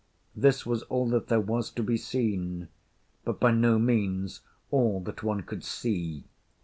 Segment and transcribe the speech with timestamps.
[0.35, 2.69] ’This was all that there was to be seen;
[3.23, 6.23] but by no means all that one could see.